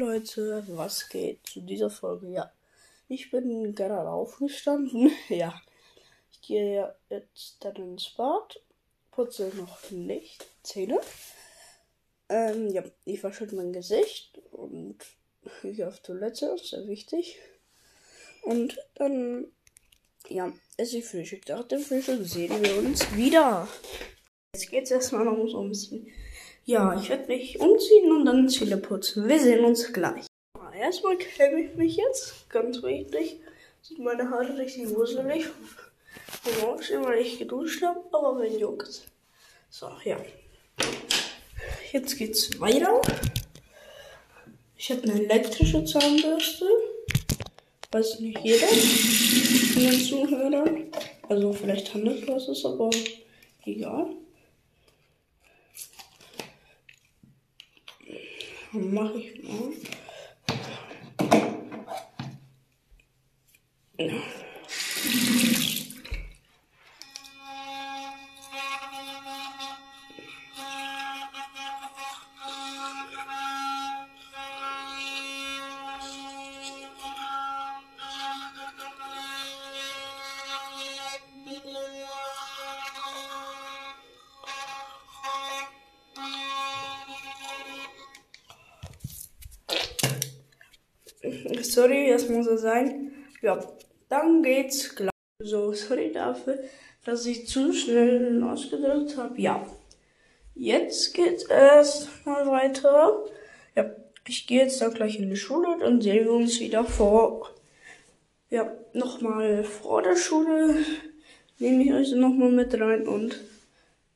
Leute, 0.00 0.64
was 0.68 1.10
geht 1.10 1.46
zu 1.46 1.60
dieser 1.60 1.90
Folge? 1.90 2.28
Ja, 2.28 2.50
ich 3.06 3.30
bin 3.30 3.74
gerade 3.74 4.08
aufgestanden. 4.08 5.10
ja, 5.28 5.60
ich 6.32 6.40
gehe 6.40 6.94
jetzt 7.10 7.58
dann 7.60 7.76
ins 7.76 8.08
Bad, 8.16 8.62
putze 9.10 9.52
noch 9.56 9.90
nicht 9.90 10.46
Zähne. 10.62 10.98
Ähm, 12.30 12.70
ja, 12.70 12.82
ich 13.04 13.22
wasche 13.22 13.46
mein 13.54 13.74
Gesicht 13.74 14.40
und 14.52 14.96
gehe 15.60 15.86
auf 15.86 16.00
Toilette, 16.00 16.56
sehr 16.56 16.88
wichtig. 16.88 17.38
Und 18.42 18.78
dann, 18.94 19.48
ja, 20.30 20.50
esse 20.78 20.98
ich 20.98 21.04
Frühstück. 21.04 21.46
Nach 21.46 21.68
dem 21.68 21.80
Frühstück 21.80 22.24
sehen 22.24 22.62
wir 22.62 22.78
uns 22.78 23.14
wieder. 23.14 23.68
Jetzt 24.54 24.70
geht's 24.70 24.90
erstmal 24.90 25.26
noch 25.26 25.36
ums 25.36 25.52
Umziehen. 25.52 26.10
Ja, 26.64 26.98
ich 27.00 27.08
werde 27.08 27.26
mich 27.26 27.58
umziehen 27.58 28.12
und 28.12 28.24
dann 28.26 28.48
Zähne 28.48 28.76
putzen. 28.76 29.28
Wir 29.28 29.40
sehen 29.40 29.64
uns 29.64 29.92
gleich. 29.92 30.26
Erstmal 30.78 31.18
creme 31.18 31.58
ich 31.64 31.74
mich 31.74 31.96
jetzt, 31.96 32.48
ganz 32.48 32.82
wichtig. 32.82 33.40
Sind 33.82 34.00
meine 34.00 34.30
Haare 34.30 34.56
richtig 34.56 34.88
wuselig. 34.90 35.46
Und 36.44 36.62
morgen, 36.62 37.04
weil 37.04 37.18
ich 37.18 37.38
geduscht 37.38 37.82
habe, 37.82 38.00
aber 38.12 38.40
wenn 38.40 38.58
juckt. 38.58 39.02
So, 39.68 39.90
ja. 40.04 40.16
Jetzt 41.92 42.16
geht's 42.16 42.58
weiter. 42.60 43.00
Ich 44.76 44.90
habe 44.90 45.02
eine 45.02 45.24
elektrische 45.24 45.84
Zahnbürste. 45.84 46.66
Weiß 47.92 48.20
nicht 48.20 48.38
jeder 48.40 48.66
von 48.66 49.82
den 49.82 50.00
Zuhörern. 50.00 50.92
Also 51.28 51.52
vielleicht 51.52 51.92
handelt 51.92 52.26
was 52.28 52.48
ist, 52.48 52.64
aber 52.64 52.90
egal. 53.64 54.06
Mache 58.72 59.18
ich 59.18 59.42
mal. 59.42 59.72
Ja. 63.98 64.39
Sorry, 91.62 92.10
das 92.10 92.28
muss 92.28 92.46
es 92.46 92.62
sein. 92.62 93.12
Ja, 93.42 93.58
dann 94.08 94.42
geht's 94.42 94.94
gleich. 94.94 95.10
So, 95.42 95.72
sorry 95.72 96.12
dafür, 96.12 96.58
dass 97.04 97.24
ich 97.24 97.46
zu 97.46 97.72
schnell 97.72 98.42
ausgedrückt 98.42 99.16
habe. 99.16 99.40
Ja, 99.40 99.66
jetzt 100.54 101.14
geht's 101.14 101.44
erst 101.44 102.08
mal 102.26 102.46
weiter. 102.46 103.24
Ja, 103.74 103.90
ich 104.26 104.46
gehe 104.46 104.62
jetzt 104.62 104.82
dann 104.82 104.92
gleich 104.92 105.18
in 105.18 105.30
die 105.30 105.36
Schule, 105.36 105.78
dann 105.78 106.02
sehen 106.02 106.26
wir 106.26 106.32
uns 106.32 106.60
wieder 106.60 106.84
vor. 106.84 107.54
Ja, 108.50 108.70
nochmal 108.92 109.64
vor 109.64 110.02
der 110.02 110.16
Schule 110.16 110.76
nehme 111.58 111.84
ich 111.84 111.92
euch 111.92 112.12
nochmal 112.12 112.50
mit 112.50 112.78
rein 112.78 113.06
und 113.08 113.40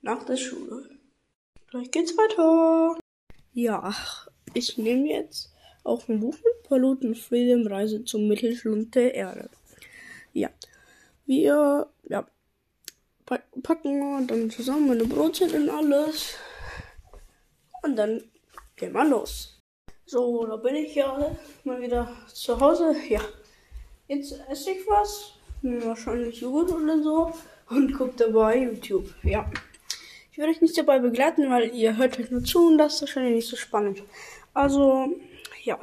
nach 0.02 0.24
der 0.24 0.36
Schule. 0.36 0.90
Gleich 1.70 1.90
geht's 1.90 2.16
weiter. 2.18 2.98
Ja, 3.52 3.94
ich 4.52 4.76
nehme 4.76 5.08
jetzt 5.08 5.53
auch 5.84 6.08
ein 6.08 6.20
Buch 6.20 6.34
mit 6.34 6.68
Paluten 6.68 7.14
Freedom 7.14 7.66
Reise 7.66 8.04
zum 8.04 8.26
Mittelschlund 8.26 8.94
der 8.94 9.14
Erde. 9.14 9.48
Ja, 10.32 10.50
wir 11.26 11.86
ja, 12.08 12.26
packen 13.62 14.26
dann 14.26 14.50
zusammen 14.50 14.88
meine 14.88 15.04
Brotchen 15.04 15.50
und 15.50 15.70
alles. 15.70 16.34
Und 17.82 17.96
dann 17.96 18.22
gehen 18.76 18.92
wir 18.92 19.04
los. 19.04 19.60
So, 20.06 20.46
da 20.46 20.56
bin 20.56 20.74
ich 20.74 20.94
ja 20.94 21.36
mal 21.64 21.80
wieder 21.80 22.10
zu 22.32 22.58
Hause. 22.58 22.94
Ja, 23.08 23.20
jetzt 24.08 24.38
esse 24.50 24.72
ich 24.72 24.86
was. 24.86 25.32
Wahrscheinlich 25.62 26.40
Joghurt 26.40 26.72
oder 26.72 27.02
so. 27.02 27.32
Und 27.70 27.94
gucke 27.94 28.14
dabei 28.16 28.58
YouTube. 28.58 29.14
Ja. 29.22 29.50
Ich 30.30 30.38
werde 30.38 30.52
euch 30.52 30.60
nicht 30.60 30.76
dabei 30.76 30.98
begleiten, 30.98 31.48
weil 31.48 31.74
ihr 31.74 31.96
hört 31.96 32.18
euch 32.18 32.30
nur 32.30 32.42
zu 32.42 32.66
und 32.66 32.78
das 32.78 32.94
ist 32.94 33.02
wahrscheinlich 33.02 33.36
nicht 33.36 33.48
so 33.48 33.56
spannend. 33.56 34.02
Also, 34.52 35.08
ja. 35.64 35.78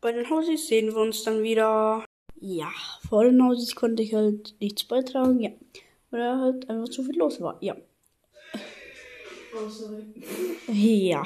Bei 0.00 0.12
den 0.12 0.28
Hausis 0.30 0.68
sehen 0.68 0.88
wir 0.94 0.98
uns 0.98 1.24
dann 1.24 1.42
wieder. 1.42 2.04
Ja, 2.40 2.70
vor 3.08 3.24
den 3.24 3.42
Hausis 3.42 3.74
konnte 3.74 4.02
ich 4.02 4.14
halt 4.14 4.54
nichts 4.60 4.84
beitragen, 4.84 5.40
ja. 5.40 5.50
Weil 6.10 6.38
halt 6.38 6.70
einfach 6.70 6.88
zu 6.88 7.02
viel 7.02 7.18
los 7.18 7.40
war, 7.40 7.58
ja. 7.60 7.76
Oh, 9.54 9.68
sorry. 9.68 10.04
Ja. 10.72 11.24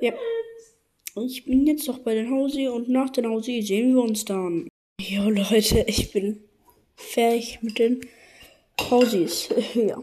Ja. 0.00 0.12
Ich 1.16 1.44
bin 1.44 1.66
jetzt 1.66 1.86
noch 1.86 1.98
bei 2.00 2.14
den 2.14 2.30
Hausi 2.30 2.68
und 2.68 2.88
nach 2.88 3.10
den 3.10 3.26
Hausi 3.26 3.62
sehen 3.62 3.94
wir 3.94 4.02
uns 4.02 4.24
dann. 4.24 4.68
Ja, 5.00 5.28
Leute, 5.28 5.84
ich 5.86 6.12
bin 6.12 6.42
fertig 6.96 7.60
mit 7.62 7.78
den 7.78 8.00
Hausis. 8.80 9.48
ja. 9.74 10.02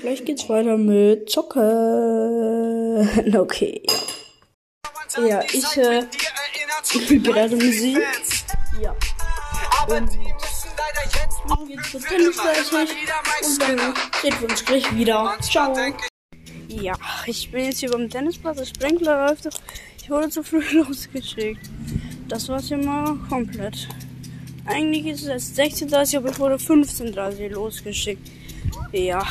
Gleich 0.00 0.24
geht's 0.24 0.48
weiter 0.48 0.78
mit 0.78 1.28
Zocken. 1.28 3.08
Okay, 3.34 3.82
ja. 3.86 4.21
Ja, 5.18 5.42
ich 5.52 5.76
äh, 5.76 6.06
ich 6.94 7.22
gerade 7.22 7.54
Musik. 7.56 7.98
Ja. 8.80 8.96
Und 9.88 10.10
nun 11.48 11.68
geht's 11.68 11.90
zur 11.90 12.00
Tennisseite 12.00 12.76
und 12.76 13.62
dann 13.62 13.94
sehen 14.22 14.34
wir 14.40 14.48
uns 14.48 14.64
gleich 14.64 14.96
wieder. 14.96 15.36
Ciao. 15.42 15.76
Ja, 16.68 16.94
ich 17.26 17.50
bin 17.50 17.66
jetzt 17.66 17.80
hier 17.80 17.90
beim 17.90 18.08
Tennisplatz. 18.08 18.58
Der 18.58 18.64
Sprinkler 18.64 19.28
läuft. 19.28 19.48
Ich 20.00 20.08
wurde 20.08 20.30
zu 20.30 20.42
früh 20.42 20.62
losgeschickt. 20.72 21.68
Das 22.28 22.48
war's 22.48 22.68
hier 22.68 22.78
mal 22.78 23.16
komplett. 23.28 23.88
Eigentlich 24.64 25.06
ist 25.06 25.22
es 25.22 25.28
erst 25.56 25.84
16.30 25.84 26.16
aber 26.18 26.30
ich 26.30 26.38
wurde 26.38 26.54
15.30 26.54 27.48
losgeschickt. 27.48 28.30
Ja. 28.92 29.22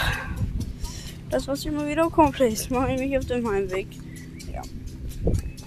Das 1.30 1.48
war's 1.48 1.66
immer 1.66 1.88
wieder 1.88 2.10
komplett. 2.10 2.52
Jetzt 2.52 2.70
mache 2.70 2.94
ich 2.94 3.00
mich 3.00 3.18
auf 3.18 3.26
dem 3.26 3.50
Heimweg. 3.50 3.88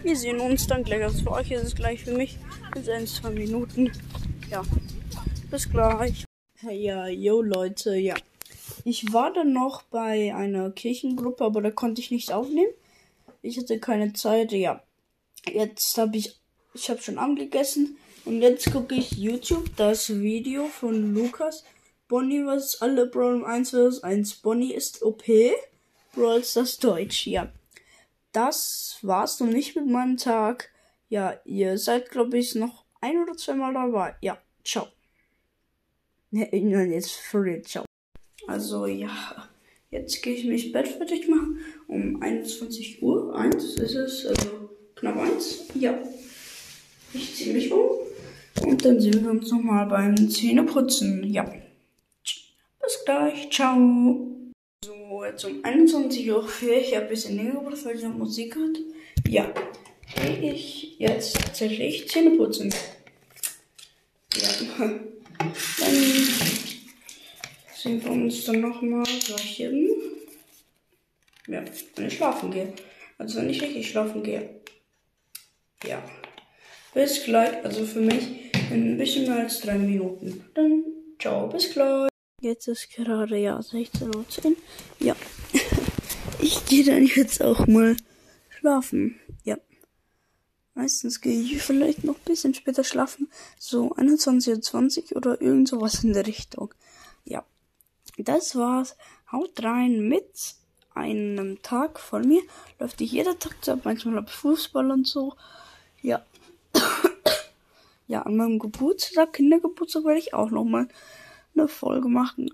Wir 0.05 0.17
sehen 0.17 0.39
uns 0.39 0.67
dann 0.67 0.85
gleich. 0.85 1.03
Also 1.03 1.23
für 1.23 1.31
euch 1.33 1.51
ist 1.51 1.63
es 1.63 1.75
gleich, 1.75 2.05
für 2.05 2.13
mich 2.13 2.37
in 2.77 2.91
ein, 2.91 3.07
zwei 3.07 3.31
Minuten. 3.31 3.91
Ja. 4.51 4.63
Bis 5.51 5.71
gleich. 5.71 6.27
Ja, 6.61 7.07
yo 7.07 7.41
Leute, 7.41 7.97
ja. 7.97 8.15
Ich 8.85 9.15
war 9.15 9.33
dann 9.33 9.55
noch 9.55 9.81
bei 9.85 10.35
einer 10.35 10.71
Kirchengruppe, 10.71 11.43
aber 11.43 11.63
da 11.63 11.71
konnte 11.71 12.03
ich 12.03 12.11
nicht 12.11 12.33
aufnehmen. 12.33 12.71
Ich 13.41 13.57
hatte 13.57 13.81
keine 13.81 14.13
Zeit, 14.13 14.53
ja. 14.53 14.83
Jetzt 15.51 15.97
habe 15.97 16.19
ich, 16.19 16.39
ich 16.75 16.91
habe 16.91 17.01
schon 17.01 17.19
angegessen 17.19 17.97
und 18.27 18.43
jetzt 18.43 18.71
gucke 18.73 18.95
ich 18.95 19.13
YouTube 19.13 19.75
das 19.77 20.11
Video 20.21 20.67
von 20.67 21.15
Lukas. 21.15 21.65
Bonnie 22.09 22.45
was 22.45 22.83
alle 22.83 23.07
Brawl 23.07 23.43
1 23.43 23.71
vs 23.71 24.03
1. 24.03 24.35
Bonnie 24.35 24.75
ist 24.75 25.03
OP. 25.03 25.25
Brawl 26.15 26.43
das 26.55 26.77
Deutsch, 26.77 27.27
ja 27.27 27.51
das 28.35 28.99
war's 29.03 29.41
noch 29.41 29.49
nicht 29.49 29.77
mit 29.77 29.87
meinem 29.87 30.17
Tag. 30.17 30.71
Ja, 31.09 31.41
ihr 31.45 31.79
seid, 31.79 32.11
glaube 32.11 32.37
ich, 32.39 32.55
noch 32.55 32.85
ein 33.01 33.19
oder 33.23 33.37
zweimal 33.37 33.73
dabei. 33.73 34.17
Ja, 34.21 34.39
ciao. 34.65 34.89
Ne, 36.31 36.49
nein, 36.53 36.93
jetzt 36.93 37.21
real, 37.33 37.63
ciao. 37.63 37.85
Also, 38.49 38.87
ja, 38.87 39.49
jetzt 39.91 40.23
gehe 40.23 40.35
ich 40.35 40.45
mich 40.45 40.73
Bett 40.73 40.89
fertig 40.89 41.29
machen. 41.29 41.61
Um 41.87 42.21
21 42.21 43.03
Uhr, 43.03 43.35
1 43.37 43.77
ist 43.77 43.95
es, 43.95 44.27
also 44.27 44.71
knapp 44.97 45.17
1. 45.17 45.69
Ja. 45.75 45.97
Ich 47.13 47.37
ziehe 47.37 47.55
mich 47.55 47.73
um. 47.73 47.91
Und 48.63 48.85
dann 48.85 49.01
sehen 49.01 49.23
wir 49.23 49.31
uns 49.31 49.51
nochmal 49.51 49.87
beim 49.87 50.17
Zähneputzen. 50.29 51.23
Ja. 51.25 51.45
Bis 52.81 53.05
gleich. 53.05 53.51
Ciao 53.51 54.35
jetzt 55.27 55.45
um 55.45 55.65
21 55.65 56.31
Uhr 56.31 56.47
für 56.47 56.75
ich 56.75 56.97
ein 56.97 57.09
bisschen 57.09 57.37
länger 57.37 57.61
gebraucht, 57.61 57.85
weil 57.85 57.97
ich 57.97 58.03
noch 58.03 58.15
Musik 58.15 58.57
hat. 58.57 58.79
Ja, 59.29 59.53
gehe 60.15 60.53
ich 60.53 60.99
jetzt 60.99 61.35
tatsächlich 61.41 62.09
Zähne 62.09 62.37
putzen. 62.37 62.75
Ja, 64.35 64.49
dann 64.79 65.95
sehen 67.75 68.05
wir 68.05 68.11
uns 68.11 68.45
dann 68.45 68.61
nochmal 68.61 69.05
gleich 69.05 69.57
hin. 69.57 69.91
Ja, 71.47 71.63
wenn 71.97 72.07
ich 72.07 72.15
schlafen 72.15 72.51
gehe. 72.51 72.73
Also 73.19 73.39
wenn 73.39 73.51
ich 73.51 73.63
richtig 73.63 73.89
schlafen 73.89 74.23
gehe. 74.23 74.61
Ja. 75.87 76.03
Bis 76.95 77.25
gleich, 77.25 77.65
also 77.65 77.85
für 77.85 78.01
mich 78.01 78.53
in 78.71 78.93
ein 78.95 78.99
bisschen 78.99 79.27
mehr 79.27 79.43
als 79.43 79.61
drei 79.61 79.75
Minuten. 79.75 80.45
Dann 80.55 80.85
ciao, 81.19 81.49
bis 81.49 81.73
gleich. 81.73 82.14
Jetzt 82.45 82.69
ist 82.69 82.91
gerade 82.91 83.39
ja 83.39 83.59
16.10 83.59 84.45
Uhr. 84.51 84.57
Ja. 84.99 85.17
Ich 86.41 86.67
gehe 86.67 86.85
dann 86.85 87.07
jetzt 87.07 87.43
auch 87.43 87.67
mal 87.67 87.97
schlafen. 88.51 89.19
Ja. 89.45 89.57
Meistens 90.75 91.23
gehe 91.23 91.41
ich 91.41 91.63
vielleicht 91.63 92.05
noch 92.05 92.17
ein 92.17 92.25
bisschen 92.27 92.53
später 92.53 92.85
schlafen. 92.85 93.31
So 93.59 93.95
21.20 93.95 95.13
Uhr 95.13 95.17
oder 95.17 95.41
irgend 95.41 95.69
sowas 95.69 96.05
in 96.05 96.13
der 96.13 96.27
Richtung. 96.27 96.75
Ja. 97.25 97.45
Das 98.19 98.57
war's. 98.57 98.97
Haut 99.33 99.63
rein 99.63 100.07
mit 100.07 100.29
einem 100.95 101.63
Tag 101.63 101.99
von 101.99 102.29
mir. 102.29 102.43
Läuft 102.79 103.01
nicht 103.01 103.13
jeder 103.13 103.39
Tag 103.39 103.57
ab. 103.69 103.81
Manchmal 103.85 104.19
ab 104.19 104.29
Fußball 104.29 104.91
und 104.91 105.07
so. 105.07 105.35
Ja. 106.03 106.23
ja, 108.07 108.21
an 108.21 108.37
meinem 108.37 108.59
Geburtstag, 108.59 109.33
Kindergeburtstag, 109.33 110.05
werde 110.05 110.21
ich 110.21 110.35
auch 110.35 110.51
nochmal 110.51 110.89
eine 111.55 111.69
Folge 111.69 112.09
machen. 112.09 112.51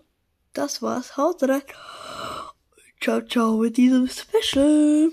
Das 0.52 0.82
war's. 0.82 1.16
Haut 1.16 1.42
rein. 1.42 1.62
Ciao, 3.00 3.22
ciao 3.22 3.56
mit 3.56 3.76
diesem 3.78 4.08
Special. 4.08 5.08